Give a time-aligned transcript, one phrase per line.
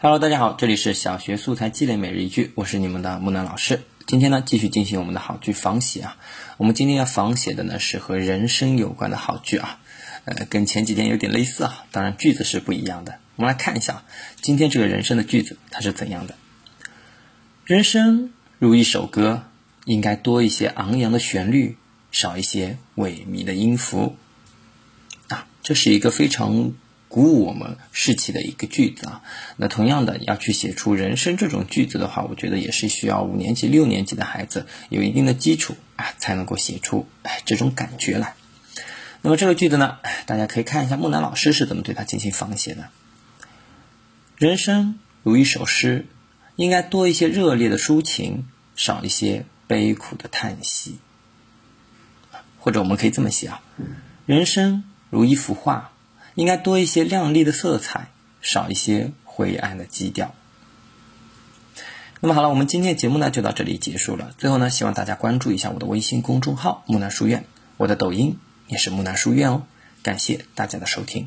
[0.00, 3.80] Hello，大家好，这里是小学素材积累每日一句，我是你们的木南老师。
[4.06, 6.16] 今天呢，继续进行我们的好句仿写啊。
[6.56, 9.80] 我们今天要仿写的呢是和人生有关的好句啊，
[10.24, 13.18] 呃，跟前几天有点类似啊，当然句子是不一样的。
[13.34, 14.04] 我们来看一下
[14.40, 16.36] 今天这个人生的句子它是怎样的。
[17.64, 19.48] 人生如一首歌，
[19.84, 21.76] 应该多一些昂扬的旋律，
[22.12, 24.16] 少一些萎靡的音符。
[25.26, 26.72] 啊，这是一个非常。
[27.08, 29.22] 鼓舞我们士气的一个句子啊，
[29.56, 38.34] 那同样的要去写出人生这种句子的话，我觉得也是需要五年级、六年级的孩子有一定的基础啊，才能够写出哎这种感觉来。
[39.22, 42.90] 那么这个句子呢，大家可以看一下木南老师是怎么对它进行仿写的。
[44.36, 46.06] 人生如一首诗，
[46.56, 50.98] 应该多一些热烈的抒情，少一些悲苦的叹息。
[52.58, 53.62] 或者我们可以这么写啊，
[54.26, 55.92] 人生如一幅画。
[56.38, 60.32] 应该多一些亮丽的色彩，少一些灰暗的基调。
[62.20, 64.32] 那么好了，我们今天的节目呢就到这里结束了。
[64.38, 67.44] 最后呢，希望大家关注一下我的微信公众号“木兰书院”，
[67.76, 69.64] 我的抖音也是“木兰书院”哦。
[70.00, 71.26] 感谢大家的收听。